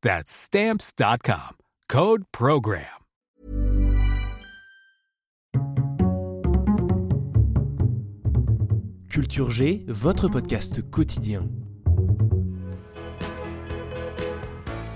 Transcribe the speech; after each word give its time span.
That's 0.00 0.30
Stamps.com. 0.30 1.56
Code 1.88 2.22
PROGRAM. 2.30 2.84
Culture 9.10 9.50
G, 9.50 9.84
votre 9.88 10.28
podcast 10.28 10.88
quotidien. 10.88 11.48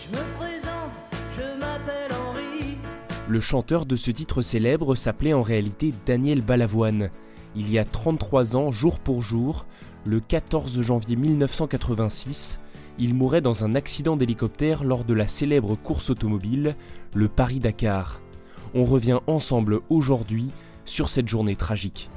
Je 0.00 0.16
me 0.16 0.22
présente, 0.38 0.94
je 1.36 1.60
m'appelle 1.60 2.12
Henri. 2.12 2.78
Le 3.28 3.40
chanteur 3.42 3.84
de 3.84 3.96
ce 3.96 4.10
titre 4.10 4.40
célèbre 4.40 4.94
s'appelait 4.94 5.34
en 5.34 5.42
réalité 5.42 5.92
Daniel 6.06 6.40
Balavoine. 6.40 7.10
Il 7.54 7.70
y 7.70 7.78
a 7.78 7.84
33 7.84 8.56
ans, 8.56 8.70
jour 8.70 8.98
pour 8.98 9.20
jour, 9.20 9.66
le 10.06 10.20
14 10.20 10.80
janvier 10.80 11.16
1986, 11.16 12.58
il 12.98 13.14
mourait 13.14 13.40
dans 13.40 13.64
un 13.64 13.74
accident 13.74 14.16
d'hélicoptère 14.16 14.84
lors 14.84 15.04
de 15.04 15.14
la 15.14 15.26
célèbre 15.26 15.76
course 15.76 16.10
automobile, 16.10 16.76
le 17.14 17.28
Paris-Dakar. 17.28 18.20
On 18.74 18.84
revient 18.84 19.20
ensemble 19.26 19.80
aujourd'hui 19.90 20.50
sur 20.84 21.08
cette 21.08 21.28
journée 21.28 21.56
tragique. 21.56 22.10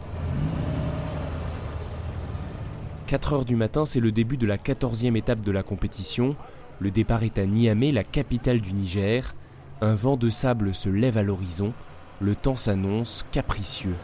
4 3.08 3.34
heures 3.34 3.46
du 3.46 3.56
matin, 3.56 3.86
c'est 3.86 4.00
le 4.00 4.12
début 4.12 4.38
de 4.38 4.46
la 4.46 4.58
14e 4.58 5.16
étape 5.16 5.42
de 5.42 5.52
la 5.52 5.64
compétition. 5.64 6.36
Le 6.80 6.92
départ 6.92 7.24
est 7.24 7.40
à 7.40 7.46
Niamey, 7.46 7.92
la 7.92 8.04
capitale 8.04 8.62
du 8.62 8.72
Niger. 8.72 9.36
Un 9.82 9.96
vent 9.96 10.16
de 10.16 10.30
sable 10.30 10.76
se 10.76 10.90
lève 10.90 11.18
à 11.18 11.24
l'horizon. 11.24 11.74
Le 12.22 12.36
temps 12.36 12.58
s'annonce 12.58 13.26
capricieux. 13.32 13.96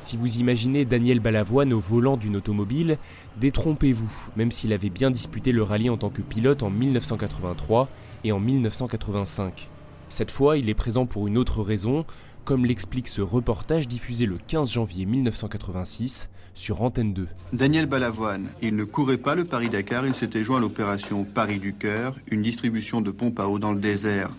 Si 0.00 0.16
vous 0.16 0.38
imaginez 0.38 0.86
Daniel 0.86 1.20
Balavoine 1.20 1.74
au 1.74 1.78
volant 1.78 2.16
d'une 2.16 2.34
automobile, 2.34 2.96
détrompez-vous, 3.38 4.10
même 4.34 4.50
s'il 4.50 4.72
avait 4.72 4.88
bien 4.88 5.10
disputé 5.10 5.52
le 5.52 5.62
rallye 5.62 5.90
en 5.90 5.98
tant 5.98 6.08
que 6.08 6.22
pilote 6.22 6.62
en 6.62 6.70
1983 6.70 7.88
et 8.24 8.32
en 8.32 8.40
1985. 8.40 9.68
Cette 10.08 10.30
fois, 10.30 10.56
il 10.56 10.68
est 10.68 10.74
présent 10.74 11.06
pour 11.06 11.28
une 11.28 11.36
autre 11.36 11.62
raison, 11.62 12.06
comme 12.44 12.64
l'explique 12.64 13.08
ce 13.08 13.20
reportage 13.20 13.86
diffusé 13.86 14.24
le 14.26 14.38
15 14.48 14.72
janvier 14.72 15.04
1986 15.04 16.30
sur 16.54 16.82
Antenne 16.82 17.12
2. 17.12 17.28
Daniel 17.52 17.86
Balavoine, 17.86 18.48
il 18.62 18.74
ne 18.74 18.84
courait 18.84 19.18
pas 19.18 19.34
le 19.34 19.44
Paris-Dakar, 19.44 20.06
il 20.06 20.14
s'était 20.14 20.42
joint 20.42 20.56
à 20.56 20.60
l'opération 20.60 21.24
Paris 21.24 21.60
du 21.60 21.74
Cœur, 21.74 22.16
une 22.30 22.42
distribution 22.42 23.02
de 23.02 23.10
pompes 23.10 23.38
à 23.38 23.48
eau 23.48 23.58
dans 23.58 23.72
le 23.72 23.80
désert. 23.80 24.32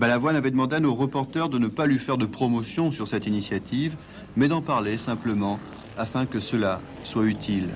Balavoine 0.00 0.34
avait 0.34 0.50
demandé 0.50 0.76
à 0.76 0.80
nos 0.80 0.94
reporters 0.94 1.50
de 1.50 1.58
ne 1.58 1.68
pas 1.68 1.84
lui 1.84 1.98
faire 1.98 2.16
de 2.16 2.24
promotion 2.24 2.90
sur 2.90 3.06
cette 3.06 3.26
initiative, 3.26 3.98
mais 4.34 4.48
d'en 4.48 4.62
parler 4.62 4.96
simplement 4.96 5.60
afin 5.98 6.24
que 6.24 6.40
cela 6.40 6.80
soit 7.04 7.26
utile. 7.26 7.68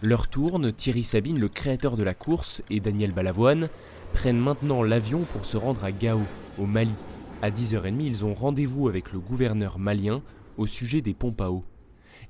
Leur 0.00 0.28
tourne, 0.28 0.72
Thierry 0.72 1.04
Sabine, 1.04 1.38
le 1.38 1.50
créateur 1.50 1.98
de 1.98 2.02
la 2.02 2.14
course, 2.14 2.62
et 2.70 2.80
Daniel 2.80 3.12
Balavoine 3.12 3.68
prennent 4.14 4.40
maintenant 4.40 4.82
l'avion 4.82 5.26
pour 5.30 5.44
se 5.44 5.58
rendre 5.58 5.84
à 5.84 5.92
Gao, 5.92 6.22
au 6.56 6.64
Mali. 6.64 6.94
À 7.42 7.50
10h30, 7.50 8.02
ils 8.02 8.24
ont 8.24 8.32
rendez-vous 8.32 8.88
avec 8.88 9.12
le 9.12 9.20
gouverneur 9.20 9.78
malien 9.78 10.22
au 10.56 10.66
sujet 10.66 11.02
des 11.02 11.12
pompes 11.12 11.42
à 11.42 11.50
eau. 11.50 11.66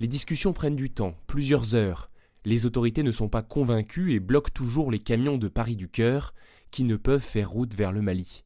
Les 0.01 0.09
discussions 0.09 0.53
prennent 0.53 0.75
du 0.75 0.91
temps, 0.91 1.15
plusieurs 1.29 1.77
heures. 1.77 2.11
Les 2.45 2.67
autorités 2.67 3.05
ne 3.05 3.13
sont 3.13 3.29
pas 3.29 3.43
convaincues 3.43 4.13
et 4.13 4.19
bloquent 4.19 4.51
toujours 4.53 4.91
les 4.91 4.99
camions 4.99 5.39
de 5.39 5.47
Paris 5.47 5.77
du 5.77 5.87
Cœur 5.87 6.35
qui 6.71 6.85
ne 6.85 6.97
peuvent 6.97 7.21
faire 7.23 7.51
route 7.51 7.75
vers 7.75 7.93
le 7.93 8.03
Mali. 8.03 8.45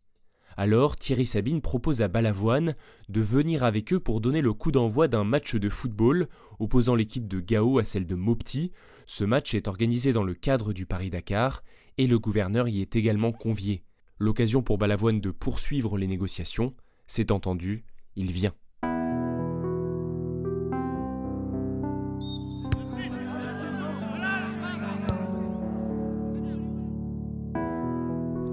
Alors 0.56 0.96
Thierry 0.96 1.26
Sabine 1.26 1.60
propose 1.60 2.00
à 2.00 2.08
Balavoine 2.08 2.74
de 3.08 3.20
venir 3.20 3.64
avec 3.64 3.92
eux 3.92 4.00
pour 4.00 4.20
donner 4.20 4.40
le 4.40 4.52
coup 4.52 4.70
d'envoi 4.70 5.08
d'un 5.08 5.24
match 5.24 5.56
de 5.56 5.68
football 5.68 6.28
opposant 6.60 6.94
l'équipe 6.94 7.26
de 7.26 7.40
Gao 7.40 7.78
à 7.78 7.84
celle 7.84 8.06
de 8.06 8.14
Mopti. 8.14 8.70
Ce 9.06 9.24
match 9.24 9.54
est 9.54 9.68
organisé 9.68 10.12
dans 10.12 10.22
le 10.22 10.34
cadre 10.34 10.72
du 10.72 10.86
Paris-Dakar 10.86 11.62
et 11.98 12.06
le 12.06 12.18
gouverneur 12.18 12.68
y 12.68 12.80
est 12.80 12.94
également 12.96 13.32
convié. 13.32 13.82
L'occasion 14.18 14.62
pour 14.62 14.78
Balavoine 14.78 15.20
de 15.20 15.30
poursuivre 15.32 15.98
les 15.98 16.06
négociations. 16.06 16.74
C'est 17.06 17.32
entendu, 17.32 17.84
il 18.14 18.30
vient. 18.30 18.54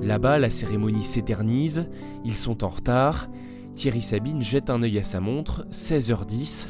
Là-bas, 0.01 0.39
la 0.39 0.49
cérémonie 0.49 1.03
s'éternise, 1.03 1.87
ils 2.25 2.35
sont 2.35 2.63
en 2.63 2.69
retard. 2.69 3.29
Thierry 3.75 4.01
Sabine 4.01 4.41
jette 4.41 4.71
un 4.71 4.81
œil 4.81 4.97
à 4.97 5.03
sa 5.03 5.19
montre, 5.19 5.67
16h10. 5.69 6.67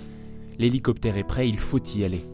L'hélicoptère 0.59 1.17
est 1.17 1.23
prêt, 1.23 1.47
il 1.47 1.57
faut 1.57 1.81
y 1.95 2.03
aller. 2.03 2.25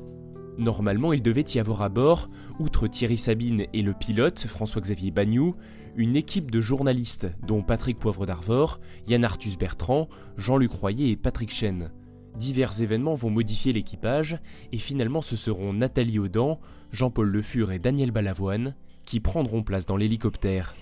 Normalement, 0.58 1.14
il 1.14 1.22
devait 1.22 1.46
y 1.54 1.60
avoir 1.60 1.84
à 1.84 1.90
bord, 1.90 2.30
outre 2.60 2.88
Thierry 2.88 3.20
Sabine 3.20 3.68
et 3.74 3.84
le 3.84 3.94
pilote, 3.94 4.48
François-Xavier 4.48 5.12
Bagnou, 5.12 5.56
une 5.96 6.16
équipe 6.16 6.50
de 6.50 6.62
journalistes, 6.62 7.28
dont 7.46 7.62
Patrick 7.62 8.00
Poivre 8.00 8.26
d'Arvor, 8.26 8.80
Yann 9.08 9.24
Arthus 9.24 9.56
Bertrand, 9.58 10.10
Jean-Luc 10.36 10.72
Royer 10.72 11.12
et 11.12 11.16
Patrick 11.16 11.54
Chen. 11.54 11.92
Divers 12.36 12.82
événements 12.82 13.14
vont 13.14 13.30
modifier 13.30 13.72
l'équipage, 13.72 14.40
et 14.72 14.80
finalement 14.80 15.22
ce 15.22 15.36
seront 15.36 15.74
Nathalie 15.74 16.18
Audan, 16.18 16.60
Jean-Paul 16.92 17.28
Le 17.30 17.42
Fur 17.44 17.72
et 17.72 17.80
Daniel 17.80 18.10
Balavoine 18.10 18.74
qui 19.08 19.22
prendront 19.22 19.64
place 19.64 19.86
dans 19.86 19.96
l'hélicoptère. 19.96 20.76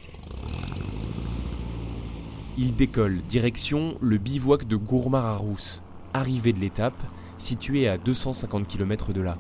Ils 2.58 2.76
décollent 2.76 3.22
direction 3.30 3.98
le 4.02 4.18
bivouac 4.18 4.68
de 4.68 4.76
Gourmar-Arous, 4.76 5.82
arrivée 6.14 6.52
de 6.52 6.60
l'étape, 6.60 7.02
située 7.38 7.88
à 7.88 8.00
250 8.00 8.68
km 8.68 9.14
de 9.14 9.22
là. 9.22 9.38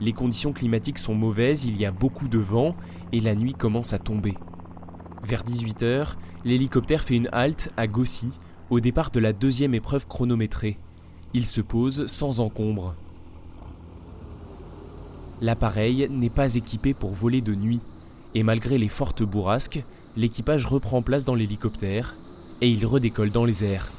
Les 0.00 0.12
conditions 0.12 0.52
climatiques 0.52 0.98
sont 0.98 1.14
mauvaises, 1.14 1.64
il 1.64 1.76
y 1.76 1.86
a 1.86 1.92
beaucoup 1.92 2.26
de 2.26 2.38
vent 2.38 2.74
et 3.12 3.20
la 3.20 3.36
nuit 3.36 3.54
commence 3.54 3.92
à 3.92 3.98
tomber. 3.98 4.34
Vers 5.22 5.44
18h, 5.44 6.16
l'hélicoptère 6.44 7.02
fait 7.04 7.16
une 7.16 7.28
halte 7.30 7.72
à 7.76 7.86
Gossy, 7.86 8.40
au 8.68 8.80
départ 8.80 9.10
de 9.12 9.20
la 9.20 9.32
deuxième 9.32 9.74
épreuve 9.74 10.08
chronométrée. 10.08 10.78
Il 11.34 11.46
se 11.46 11.60
pose 11.60 12.06
sans 12.06 12.40
encombre. 12.40 12.96
L'appareil 15.40 16.08
n'est 16.10 16.30
pas 16.30 16.56
équipé 16.56 16.94
pour 16.94 17.10
voler 17.10 17.40
de 17.40 17.54
nuit, 17.54 17.80
et 18.34 18.42
malgré 18.42 18.76
les 18.76 18.88
fortes 18.88 19.22
bourrasques, 19.22 19.84
l'équipage 20.16 20.66
reprend 20.66 21.00
place 21.00 21.24
dans 21.24 21.36
l'hélicoptère 21.36 22.16
et 22.60 22.68
il 22.68 22.84
redécolle 22.84 23.30
dans 23.30 23.44
les 23.44 23.64
airs. 23.64 23.92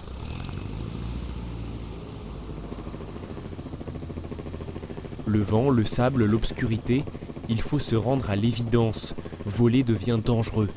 Le 5.25 5.41
vent, 5.41 5.69
le 5.69 5.85
sable, 5.85 6.25
l'obscurité, 6.25 7.05
il 7.47 7.61
faut 7.61 7.79
se 7.79 7.95
rendre 7.95 8.29
à 8.29 8.35
l'évidence. 8.35 9.15
Voler 9.45 9.83
devient 9.83 10.19
dangereux. 10.23 10.69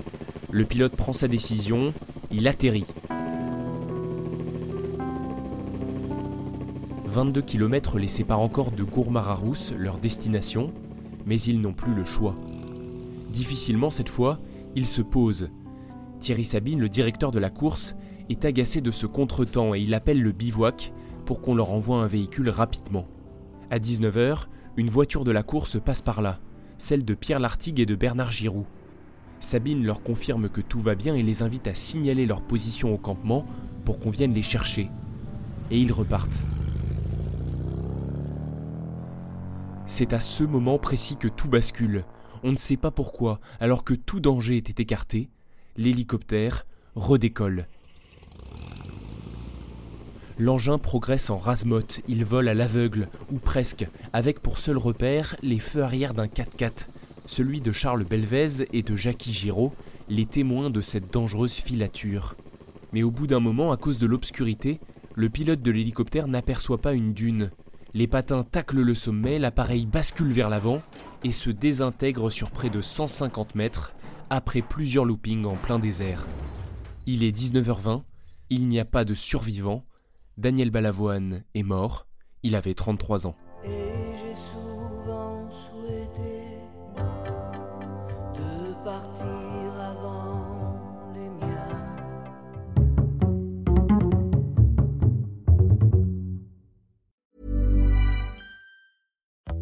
Le 0.50 0.64
pilote 0.64 0.94
prend 0.94 1.12
sa 1.12 1.26
décision, 1.26 1.92
il 2.30 2.46
atterrit. 2.46 2.86
22 7.12 7.42
km 7.42 7.98
les 7.98 8.08
séparent 8.08 8.40
encore 8.40 8.72
de 8.72 8.82
Gourmar-Arous, 8.84 9.74
leur 9.76 9.98
destination, 9.98 10.72
mais 11.26 11.38
ils 11.42 11.60
n'ont 11.60 11.74
plus 11.74 11.92
le 11.92 12.06
choix. 12.06 12.34
Difficilement 13.30 13.90
cette 13.90 14.08
fois, 14.08 14.40
ils 14.74 14.86
se 14.86 15.02
posent. 15.02 15.50
Thierry 16.20 16.46
Sabine, 16.46 16.80
le 16.80 16.88
directeur 16.88 17.30
de 17.30 17.38
la 17.38 17.50
course, 17.50 17.96
est 18.30 18.46
agacé 18.46 18.80
de 18.80 18.90
ce 18.90 19.04
contretemps 19.04 19.74
et 19.74 19.80
il 19.80 19.92
appelle 19.92 20.22
le 20.22 20.32
bivouac 20.32 20.94
pour 21.26 21.42
qu'on 21.42 21.54
leur 21.54 21.74
envoie 21.74 21.98
un 21.98 22.06
véhicule 22.06 22.48
rapidement. 22.48 23.06
À 23.70 23.78
19h, 23.78 24.46
une 24.78 24.88
voiture 24.88 25.24
de 25.24 25.32
la 25.32 25.42
course 25.42 25.78
passe 25.78 26.00
par 26.00 26.22
là, 26.22 26.38
celle 26.78 27.04
de 27.04 27.12
Pierre 27.12 27.40
Lartigue 27.40 27.78
et 27.78 27.86
de 27.86 27.94
Bernard 27.94 28.32
Giroux. 28.32 28.66
Sabine 29.38 29.84
leur 29.84 30.02
confirme 30.02 30.48
que 30.48 30.62
tout 30.62 30.80
va 30.80 30.94
bien 30.94 31.14
et 31.14 31.22
les 31.22 31.42
invite 31.42 31.66
à 31.66 31.74
signaler 31.74 32.24
leur 32.24 32.40
position 32.40 32.94
au 32.94 32.98
campement 32.98 33.44
pour 33.84 34.00
qu'on 34.00 34.08
vienne 34.08 34.32
les 34.32 34.42
chercher. 34.42 34.88
Et 35.70 35.78
ils 35.78 35.92
repartent. 35.92 36.42
C'est 39.94 40.14
à 40.14 40.20
ce 40.20 40.42
moment 40.42 40.78
précis 40.78 41.18
que 41.18 41.28
tout 41.28 41.48
bascule. 41.48 42.06
On 42.42 42.50
ne 42.50 42.56
sait 42.56 42.78
pas 42.78 42.90
pourquoi, 42.90 43.40
alors 43.60 43.84
que 43.84 43.92
tout 43.92 44.20
danger 44.20 44.56
était 44.56 44.82
écarté, 44.82 45.28
l'hélicoptère 45.76 46.64
redécolle. 46.94 47.68
L'engin 50.38 50.78
progresse 50.78 51.28
en 51.28 51.36
rase-motte, 51.36 52.00
il 52.08 52.24
vole 52.24 52.48
à 52.48 52.54
l'aveugle, 52.54 53.10
ou 53.30 53.38
presque, 53.38 53.86
avec 54.14 54.40
pour 54.40 54.56
seul 54.56 54.78
repère 54.78 55.36
les 55.42 55.58
feux 55.58 55.82
arrière 55.82 56.14
d'un 56.14 56.26
4x4, 56.26 56.88
celui 57.26 57.60
de 57.60 57.70
Charles 57.70 58.04
Belvez 58.04 58.66
et 58.72 58.82
de 58.82 58.96
Jackie 58.96 59.34
Giraud, 59.34 59.74
les 60.08 60.24
témoins 60.24 60.70
de 60.70 60.80
cette 60.80 61.12
dangereuse 61.12 61.56
filature. 61.56 62.34
Mais 62.94 63.02
au 63.02 63.10
bout 63.10 63.26
d'un 63.26 63.40
moment, 63.40 63.72
à 63.72 63.76
cause 63.76 63.98
de 63.98 64.06
l'obscurité, 64.06 64.80
le 65.14 65.28
pilote 65.28 65.60
de 65.60 65.70
l'hélicoptère 65.70 66.28
n'aperçoit 66.28 66.80
pas 66.80 66.94
une 66.94 67.12
dune. 67.12 67.50
Les 67.94 68.06
patins 68.06 68.42
taclent 68.42 68.80
le 68.80 68.94
sommet, 68.94 69.38
l'appareil 69.38 69.84
bascule 69.84 70.32
vers 70.32 70.48
l'avant 70.48 70.80
et 71.24 71.32
se 71.32 71.50
désintègre 71.50 72.30
sur 72.30 72.50
près 72.50 72.70
de 72.70 72.80
150 72.80 73.54
mètres 73.54 73.92
après 74.30 74.62
plusieurs 74.62 75.04
loopings 75.04 75.44
en 75.44 75.56
plein 75.56 75.78
désert. 75.78 76.26
Il 77.04 77.22
est 77.22 77.36
19h20, 77.36 78.02
il 78.48 78.68
n'y 78.68 78.80
a 78.80 78.86
pas 78.86 79.04
de 79.04 79.12
survivants, 79.12 79.84
Daniel 80.38 80.70
Balavoine 80.70 81.44
est 81.54 81.62
mort, 81.62 82.06
il 82.42 82.54
avait 82.54 82.74
33 82.74 83.26
ans. 83.26 83.36